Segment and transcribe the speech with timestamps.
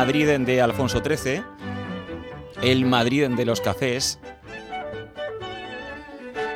[0.00, 1.42] Madrid de Alfonso XIII,
[2.62, 4.18] el Madrid de los cafés,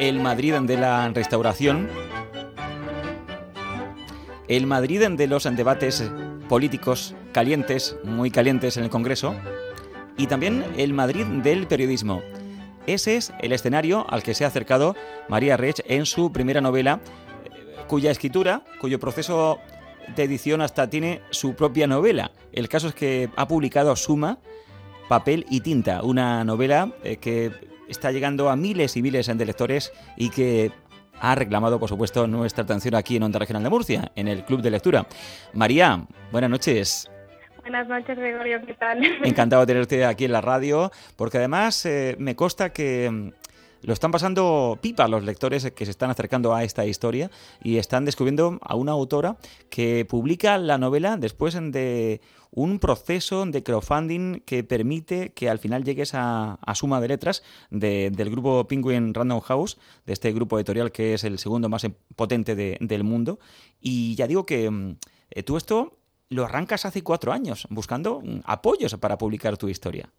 [0.01, 1.91] el Madrid de la restauración,
[4.49, 6.10] el Madrid de los debates
[6.49, 9.35] políticos calientes, muy calientes en el Congreso,
[10.17, 12.22] y también el Madrid del periodismo.
[12.87, 14.97] Ese es el escenario al que se ha acercado
[15.29, 17.01] María Rech en su primera novela,
[17.45, 19.60] eh, cuya escritura, cuyo proceso
[20.14, 22.30] de edición hasta tiene su propia novela.
[22.52, 24.38] El caso es que ha publicado Suma,
[25.08, 27.52] Papel y Tinta, una novela eh, que
[27.88, 30.72] está llegando a miles y miles de lectores y que
[31.20, 34.62] ha reclamado, por supuesto, nuestra atención aquí en Onda Regional de Murcia, en el Club
[34.62, 35.06] de Lectura.
[35.52, 37.10] María, buenas noches.
[37.60, 39.02] Buenas noches, Gregorio, ¿qué tal?
[39.24, 43.32] Encantado de tenerte aquí en la radio, porque además eh, me consta que
[43.84, 47.30] lo están pasando pipa los lectores que se están acercando a esta historia
[47.62, 49.37] y están descubriendo a una autora
[49.68, 55.85] que publica la novela después de un proceso de crowdfunding que permite que al final
[55.85, 59.76] llegues a, suma de letras del grupo Penguin Random House,
[60.07, 63.38] de este grupo editorial que es el segundo más potente del mundo.
[63.80, 64.97] Y ya digo que mm,
[65.31, 65.98] eh, tú esto
[66.31, 70.11] lo arrancas hace cuatro años, buscando mm, apoyos para publicar tu historia.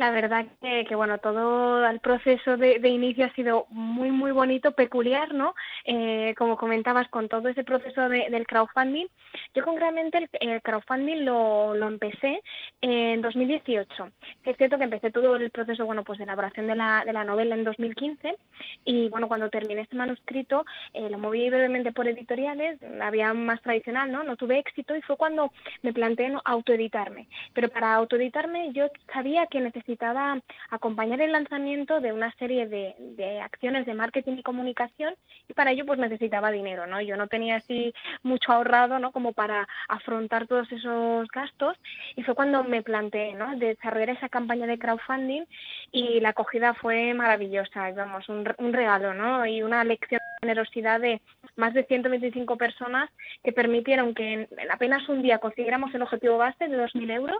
[0.00, 5.34] La verdad que, bueno, todo el proceso de, inicio ha sido muy, muy bonito, peculiar,
[5.34, 5.54] ¿no?
[5.84, 9.08] Eh, como comentabas, con todo ese proceso del crowdfunding.
[9.54, 12.42] Yo concretamente el, crowdfunding lo, lo, empecé
[12.80, 14.10] en 2018.
[14.46, 17.24] Es cierto que empecé todo el proceso, bueno, pues de elaboración de la, de la
[17.24, 18.38] novela en 2015
[18.86, 20.64] y, bueno, cuando terminé este manuscrito
[20.94, 24.22] eh, lo moví brevemente por editoriales, la vía más tradicional, ¿no?
[24.24, 27.28] No tuve éxito y fue cuando me planteé autoeditarme.
[27.52, 32.94] Pero para autoeditarme yo sabía que necesitaba necesitaba acompañar el lanzamiento de una serie de,
[33.16, 35.14] de, acciones de marketing y comunicación
[35.48, 37.00] y para ello pues necesitaba dinero, ¿no?
[37.00, 39.10] Yo no tenía así mucho ahorrado, ¿no?
[39.10, 41.76] Como para afrontar todos esos gastos
[42.14, 43.56] y fue cuando me planteé, ¿no?
[43.56, 45.42] Desarrollar esa campaña de crowdfunding
[45.90, 49.44] y la acogida fue maravillosa, vamos, un, un regalo, ¿no?
[49.44, 51.20] Y una lección de generosidad de
[51.56, 53.10] más de 125 personas
[53.42, 57.38] que permitieron que en apenas un día consiguiéramos el objetivo base de 2.000 euros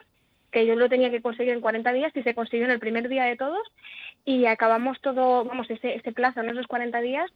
[0.51, 3.09] que yo lo tenía que conseguir en 40 días y se consiguió en el primer
[3.09, 3.63] día de todos
[4.25, 7.31] y acabamos todo, vamos, ese, ese plazo, en esos 40 días,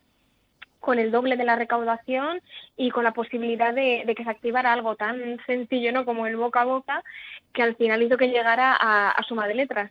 [0.84, 2.40] con el doble de la recaudación
[2.76, 6.04] y con la posibilidad de, que se activara algo tan sencillo ¿no?
[6.04, 7.02] como el boca a boca
[7.54, 9.90] que al final hizo que llegara a, a, suma de letras.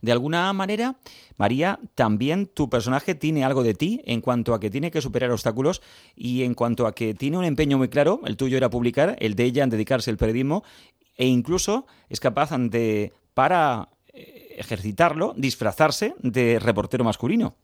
[0.00, 0.94] De alguna manera,
[1.36, 5.30] María, también tu personaje tiene algo de ti en cuanto a que tiene que superar
[5.30, 5.82] obstáculos
[6.16, 9.34] y en cuanto a que tiene un empeño muy claro, el tuyo era publicar, el
[9.34, 10.64] de ella en dedicarse al periodismo
[11.20, 17.56] e incluso es capaz de, para eh, ejercitarlo, disfrazarse de reportero masculino.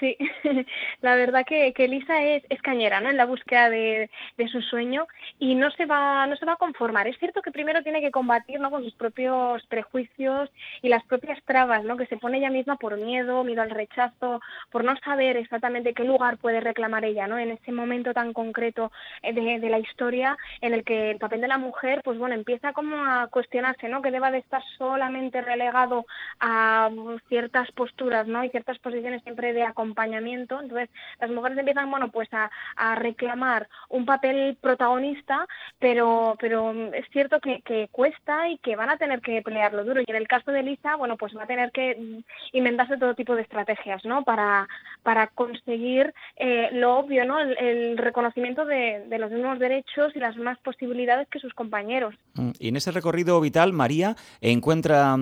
[0.00, 0.16] Sí,
[1.00, 3.10] la verdad que, que Elisa es, cañera, ¿no?
[3.10, 5.06] En la búsqueda de, de, su sueño
[5.38, 7.08] y no se va no se va a conformar.
[7.08, 8.70] Es cierto que primero tiene que combatir, ¿no?
[8.70, 10.50] Con sus propios prejuicios
[10.82, 11.96] y las propias trabas, ¿no?
[11.96, 16.04] Que se pone ella misma por miedo, miedo al rechazo, por no saber exactamente qué
[16.04, 17.38] lugar puede reclamar ella, ¿no?
[17.38, 18.92] En ese momento tan concreto
[19.22, 22.34] eh, de, de la historia en el que el papel de la mujer, pues bueno,
[22.34, 24.02] empieza como a cuestionarse, ¿no?
[24.02, 26.06] Que deba de estar solamente relegado
[26.40, 26.90] a
[27.28, 28.44] ciertas posturas, ¿no?
[28.44, 30.60] Y ciertas posiciones siempre de acompañamiento.
[30.60, 30.88] Entonces,
[31.20, 32.50] las mujeres empiezan, bueno, pues a,
[32.96, 35.46] reclamar un papel protagonista,
[35.78, 40.00] pero, pero es cierto que, cuesta y que van a tener que pelearlo duro.
[40.00, 42.22] Y en el caso de Lisa, bueno, pues va a tener que
[42.52, 44.24] inventarse todo tipo de estrategias, ¿no?
[44.24, 44.68] Para,
[45.02, 47.38] para conseguir eh, lo obvio, ¿no?
[47.40, 52.14] El, reconocimiento de, los mismos derechos y las mismas posibilidades que sus compañeros.
[52.34, 55.16] Mm, y en ese recorrido vital, María encuentra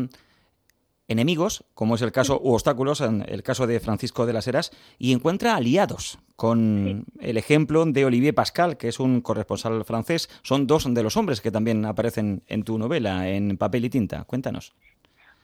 [1.09, 4.72] enemigos, como es el caso, u obstáculos, en el caso de Francisco de las Heras,
[4.99, 10.28] y encuentra aliados, con el ejemplo de Olivier Pascal, que es un corresponsal francés.
[10.43, 14.25] Son dos de los hombres que también aparecen en tu novela, en papel y tinta.
[14.25, 14.75] Cuéntanos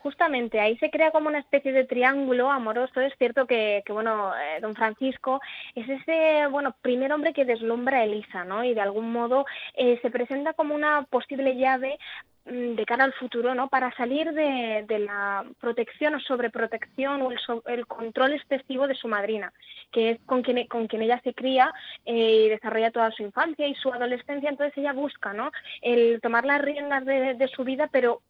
[0.03, 3.01] justamente ahí se crea como una especie de triángulo amoroso.
[3.01, 5.41] Es cierto que, que bueno, eh, don Francisco
[5.75, 8.65] es ese, bueno, primer hombre que deslumbra a Elisa, ¿no?
[8.65, 11.98] Y de algún modo eh, se presenta como una posible llave
[12.44, 13.68] de cara al futuro, ¿no?
[13.68, 19.06] Para salir de, de la protección o sobreprotección o el, el, control excesivo de su
[19.06, 19.53] madrina,
[19.92, 21.72] que es con quien, con quien ella se cría
[22.04, 24.50] eh, y desarrolla toda su infancia y su adolescencia.
[24.50, 25.53] Entonces ella busca, ¿no?
[25.80, 28.22] El tomar las riendas de, su vida, pero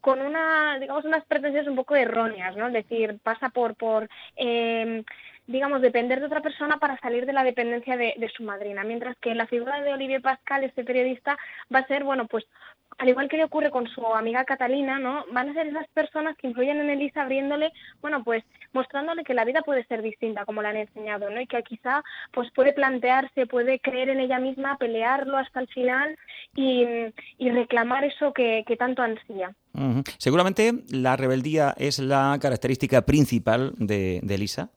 [0.00, 2.68] con una, digamos, unas pretensiones un poco erróneas, ¿no?
[2.68, 5.02] Es decir, pasa por, por eh,
[5.46, 9.16] digamos, depender de otra persona para salir de la dependencia de, de, su madrina, mientras
[9.18, 11.36] que la figura de Olivier Pascal, este periodista,
[11.74, 12.46] va a ser, bueno, pues
[12.98, 15.24] al igual que le ocurre con su amiga Catalina, ¿no?
[15.32, 19.44] Van a ser esas personas que influyen en Elisa abriéndole, bueno, pues mostrándole que la
[19.44, 21.40] vida puede ser distinta como la han enseñado, ¿no?
[21.40, 22.02] Y que quizá
[22.32, 26.16] pues puede plantearse, puede creer en ella misma, pelearlo hasta el final
[26.54, 26.84] y,
[27.38, 29.54] reclamar eso que, tanto ansía.
[30.18, 34.70] Seguramente la rebeldía es la característica principal de, de Elisa.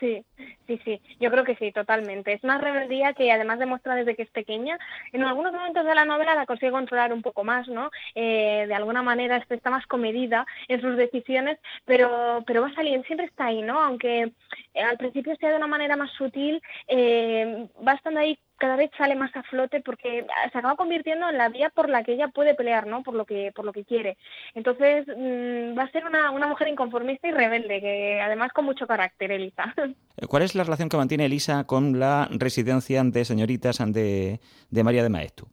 [0.00, 0.26] Sí,
[0.66, 2.32] sí, sí, yo creo que sí, totalmente.
[2.32, 4.76] Es una rebeldía que además demuestra desde que es pequeña.
[5.12, 7.90] En algunos momentos de la novela la consigue controlar un poco más, ¿no?
[8.16, 13.26] Eh, de alguna manera está más comedida en sus decisiones, pero, pero va saliendo, siempre
[13.26, 13.80] está ahí, ¿no?
[13.80, 14.32] Aunque
[14.74, 18.90] eh, al principio sea de una manera más sutil, eh, va estando ahí cada vez
[18.96, 22.28] sale más a flote porque se acaba convirtiendo en la vía por la que ella
[22.28, 23.02] puede pelear, ¿no?
[23.02, 24.16] Por lo que, por lo que quiere.
[24.54, 28.86] Entonces mm, va a ser una, una mujer inconformista y rebelde, que además con mucho
[28.86, 29.74] carácter, Elisa.
[30.28, 35.02] ¿Cuál es la relación que mantiene Elisa con la residencia de señoritas de, de María
[35.02, 35.46] de Maestu?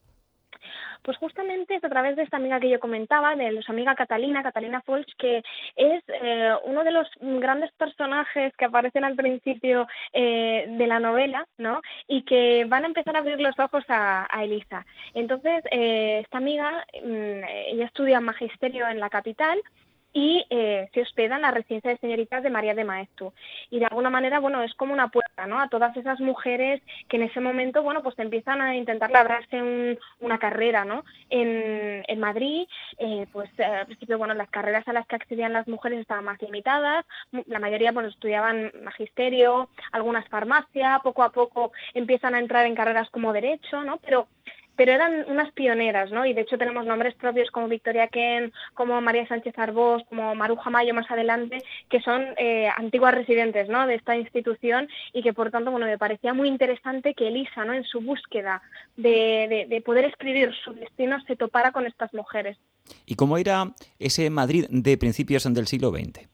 [1.03, 4.43] Pues justamente es a través de esta amiga que yo comentaba, de su amiga Catalina,
[4.43, 5.43] Catalina Folch, que
[5.75, 11.45] es eh, uno de los grandes personajes que aparecen al principio eh, de la novela,
[11.57, 11.81] ¿no?
[12.07, 14.85] Y que van a empezar a abrir los ojos a, Elisa.
[15.13, 19.61] Entonces, eh, esta amiga, mm, ella estudia magisterio en la capital
[20.13, 23.33] y eh, se hospeda en la residencia de señoritas de María de Maestu.
[23.71, 25.59] Y de alguna manera, bueno, es como una puerta, ¿no?
[25.59, 30.37] A todas esas mujeres que en ese momento, bueno, pues empiezan a intentar labrarse una
[30.37, 31.03] carrera, ¿no?
[31.29, 32.67] En, en Madrid,
[32.99, 36.25] eh, pues eh, al principio, bueno, las carreras a las que accedían las mujeres estaban
[36.25, 37.05] más limitadas,
[37.47, 43.09] la mayoría, bueno, estudiaban magisterio, algunas farmacia, poco a poco empiezan a entrar en carreras
[43.09, 43.97] como derecho, ¿no?
[43.97, 44.27] Pero
[44.75, 46.25] pero eran unas pioneras, ¿no?
[46.25, 50.69] Y de hecho tenemos nombres propios como Victoria Ken, como María Sánchez Arbós, como Maruja
[50.69, 51.59] Mayo más adelante,
[51.89, 53.85] que son eh, antiguas residentes, ¿no?
[53.87, 57.73] De esta institución y que por tanto, bueno, me parecía muy interesante que Elisa, ¿no?
[57.73, 58.61] En su búsqueda
[58.97, 62.57] de, de poder escribir su destino se topara con estas mujeres.
[63.05, 66.32] ¿Y cómo era ese Madrid de principios del siglo XX?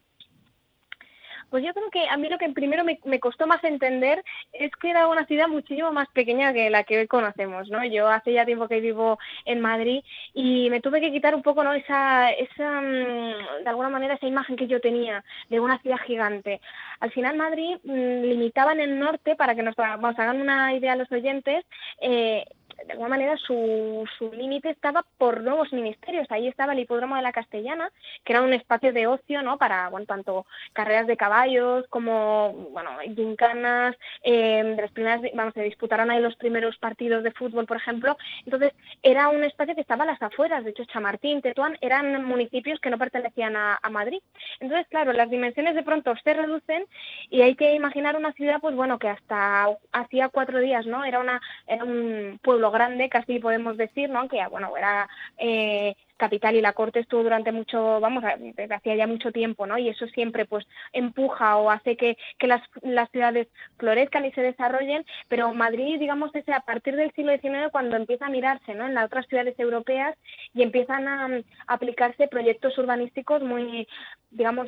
[1.50, 4.24] Pues yo creo que a mí lo que primero me, costó más entender
[4.54, 7.84] es que era una ciudad muchísimo más pequeña que la que hoy conocemos, ¿no?
[7.86, 10.04] Yo hace ya tiempo que vivo en Madrid
[10.34, 11.74] y me tuve que quitar un poco, ¿no?
[11.74, 16.62] Esa, esa mm, de alguna manera, esa imagen que yo tenía de una ciudad gigante.
[17.00, 21.12] Al final Madrid mm, limitaba en el norte, para que nos hagan una idea los
[21.12, 21.66] oyentes,
[22.02, 22.46] eh,
[22.86, 26.28] de alguna manera su, su límite estaba por nuevos ministerios.
[26.30, 27.92] Ahí estaba el hipódromo de la Castellana,
[28.24, 29.58] que era un espacio de ocio, ¿no?
[29.58, 35.64] Para, bueno, tanto carreras de caballos como, bueno, gincanas, eh, de las primeras, vamos, se
[35.64, 38.18] disputaron ahí los primeros partidos de fútbol, por ejemplo.
[38.46, 38.74] Entonces,
[39.04, 40.64] era un espacio que estaba a las afueras.
[40.64, 44.22] De hecho, Chamartín, Tetuán, eran municipios que no pertenecían a, a Madrid.
[44.60, 46.86] Entonces, claro, las dimensiones de pronto se reducen
[47.30, 51.04] y hay que imaginar una ciudad, pues bueno, que hasta hacía cuatro días, ¿no?
[51.04, 54.28] Era una, era un pueblo grande, casi podemos decir, ¿no?
[54.28, 55.08] Que, bueno, era
[55.38, 59.78] eh, capital y la corte estuvo durante mucho, vamos, desde hacía ya mucho tiempo, ¿no?
[59.78, 64.42] Y eso siempre, pues, empuja o hace que, que las, las ciudades florezcan y se
[64.42, 68.86] desarrollen, pero Madrid, digamos, es a partir del siglo XIX cuando empieza a mirarse, ¿no?
[68.86, 70.16] En las otras ciudades europeas
[70.54, 73.88] y empiezan a, a aplicarse proyectos urbanísticos muy,
[74.32, 74.68] digamos,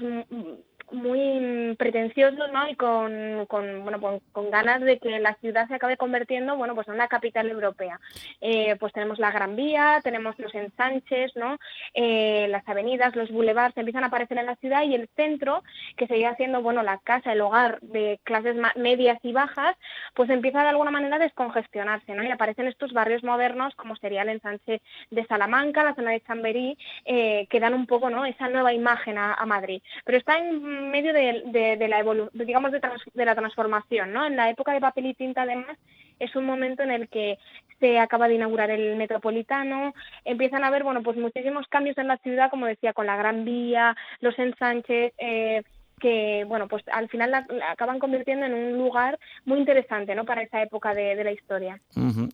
[0.91, 2.67] muy pretenciosos ¿no?
[2.69, 6.87] y con, con bueno con, ganas de que la ciudad se acabe convirtiendo bueno pues
[6.87, 7.99] en una capital europea
[8.41, 11.57] eh, pues tenemos la Gran Vía tenemos los ensanches no
[11.93, 15.63] eh, las avenidas los boulevards empiezan a aparecer en la ciudad y el centro
[15.97, 19.75] que seguía siendo bueno la casa el hogar de clases medias y bajas
[20.13, 24.21] pues empieza de alguna manera a descongestionarse no y aparecen estos barrios modernos como sería
[24.21, 28.47] el ensanche de Salamanca la zona de Chamberí eh, que dan un poco no esa
[28.49, 29.81] nueva imagen a, Madrid.
[30.05, 32.81] Pero está en medio de, la digamos, de,
[33.13, 34.25] de, la transformación, ¿no?
[34.25, 35.77] En la época de papel y tinta, además,
[36.19, 37.37] es un momento en el que
[37.81, 42.17] se acaba de inaugurar el metropolitano, empiezan a haber, bueno, pues muchísimos cambios en la
[42.19, 45.63] ciudad, como decía, con la Gran Vía, los ensanches, eh,
[45.99, 50.41] que bueno pues al final la, acaban convirtiendo en un lugar muy interesante no para
[50.41, 51.79] esa época de, la historia.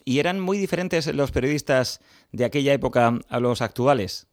[0.06, 2.00] Y eran muy diferentes los periodistas
[2.32, 4.30] de aquella época a los actuales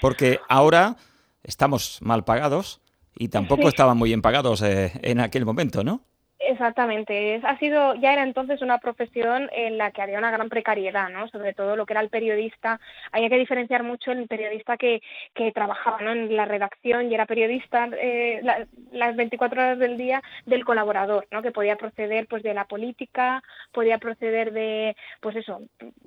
[0.00, 0.96] porque ahora
[1.42, 2.80] estamos mal pagados
[3.16, 6.02] y tampoco estaban muy bien pagados eh, en aquel momento, ¿no?
[6.50, 11.08] Exactamente, ha sido ya era entonces una profesión en la que había una gran precariedad,
[11.08, 11.28] ¿no?
[11.28, 12.80] Sobre todo lo que era el periodista,
[13.12, 15.00] había que diferenciar mucho el periodista que,
[15.32, 16.10] que trabajaba ¿no?
[16.10, 18.42] en la redacción y era periodista eh,
[18.90, 21.40] las 24 horas del día del colaborador, ¿no?
[21.40, 25.62] Que podía proceder pues de la política, podía proceder de pues eso,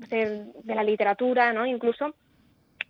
[0.09, 1.65] de, de la literatura, ¿no?
[1.65, 2.15] Incluso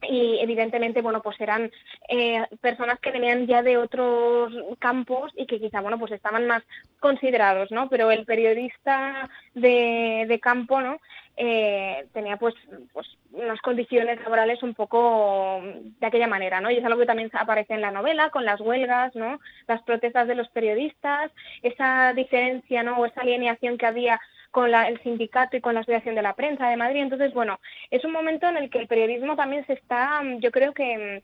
[0.10, 1.72] y evidentemente bueno pues eran
[2.08, 6.64] eh, personas que venían ya de otros campos y que quizá bueno pues estaban más
[7.00, 11.00] considerados no pero el periodista de, de campo no
[11.36, 12.54] eh, tenía pues
[12.94, 15.62] pues unas condiciones laborales un poco
[16.00, 18.62] de aquella manera no y es algo que también aparece en la novela con las
[18.62, 21.32] huelgas no las protestas de los periodistas
[21.64, 24.22] esa diferencia no o esa alineación que había
[24.54, 27.02] con el sindicato y con la Asociación de la Prensa de Madrid.
[27.02, 30.76] Entonces, bueno, es un momento en el que el periodismo también se está, yo creo
[30.76, 31.24] que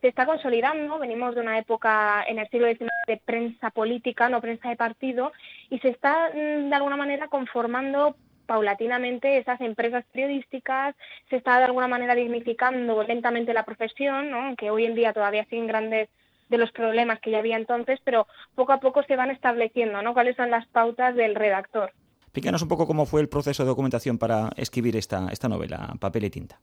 [0.00, 1.00] se está consolidando.
[1.00, 5.32] Venimos de una época en el siglo XIX de prensa política, no prensa de partido,
[5.68, 8.14] y se está mm, de alguna manera conformando
[8.46, 10.94] paulatinamente esas empresas periodísticas,
[11.28, 14.54] se está de alguna manera dignificando lentamente la profesión, ¿no?
[14.54, 16.08] que hoy en día todavía siguen grandes
[16.48, 20.14] de los problemas que ya había entonces, pero poco a poco se van estableciendo, ¿no?
[20.14, 21.92] Cuáles son las pautas del redactor.
[22.30, 26.26] Explícanos un poco cómo fue el proceso de documentación para escribir esta, esta novela, Papel
[26.26, 26.60] y Tinta.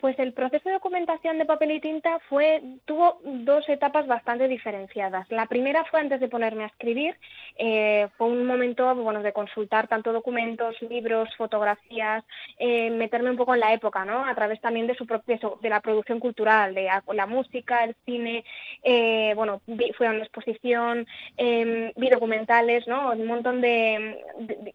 [0.00, 5.30] Pues el proceso de documentación de papel y tinta fue, tuvo dos etapas bastante diferenciadas.
[5.30, 7.14] La primera fue antes de ponerme a escribir,
[7.58, 12.24] eh, fue un momento bueno, de consultar tanto documentos, libros, fotografías,
[12.58, 14.24] eh, meterme un poco en la época, ¿no?
[14.24, 18.44] A través también de su proceso, de la producción cultural, de la música, el cine,
[18.82, 19.60] eh, bueno,
[19.96, 23.12] fui a una exposición, em, vi documentales, ¿no?
[23.12, 24.24] Un montón de,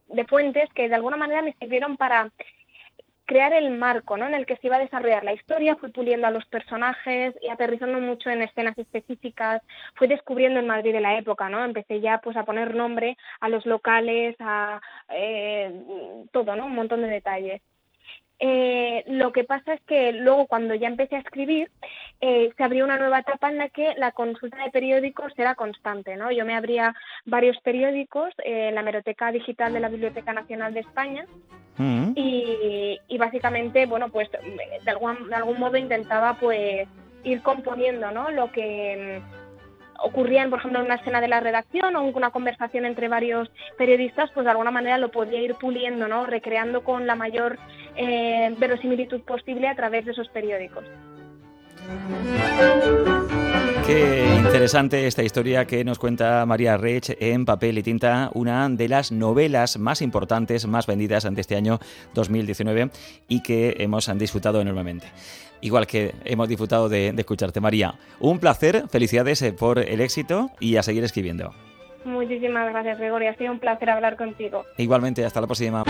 [0.08, 2.32] de fuentes que de alguna manera me sirvieron para
[3.26, 4.28] crear el marco ¿no?
[4.28, 7.50] en el que se iba a desarrollar la historia, fui puliendo a los personajes y
[7.50, 9.62] aterrizando mucho en escenas específicas,
[9.96, 11.64] fui descubriendo el Madrid de la época, ¿no?
[11.64, 15.72] Empecé ya pues a poner nombre a los locales, a eh,
[16.32, 16.66] todo, ¿no?
[16.66, 17.62] Un montón de detalles.
[18.40, 21.72] Eh, lo que pasa es que luego cuando ya empecé a escribir
[22.20, 26.18] eh, se abrió una nueva etapa en la que la consulta de periódicos era constante,
[26.18, 26.32] ¿no?
[26.32, 26.94] Yo me abría
[27.26, 31.26] varios periódicos en la hemeroteca digital de la Biblioteca Nacional de España
[31.78, 32.12] mm.
[32.16, 36.88] y, básicamente, bueno, pues de algún, de algún modo intentaba pues
[37.24, 38.32] ir componiendo, ¿no?
[38.32, 39.22] Lo que
[40.00, 44.30] ocurrían, por ejemplo, en una escena de la redacción o una conversación entre varios periodistas,
[44.34, 46.26] pues de alguna manera lo podía ir puliendo, ¿no?
[46.26, 47.58] Recreando con la mayor
[47.98, 50.86] eh, verosimilitud posible a través de esos periódicos.
[53.86, 58.90] Qué interesante esta historia que nos cuenta María Rech en papel y tinta, una de
[58.90, 61.80] las novelas más importantes, más vendidas ante este año
[62.16, 62.90] 2019
[63.28, 65.08] y que hemos disfrutado enormemente
[65.62, 67.96] igual que hemos disfrutado de, escucharte, María.
[68.20, 71.54] Un placer, felicidades eh, por el éxito y a seguir escribiendo.
[72.06, 73.32] Muchísimas gracias, Gregorio.
[73.32, 74.64] Ha sido un placer hablar contigo.
[74.78, 75.84] Igualmente, hasta la próxima.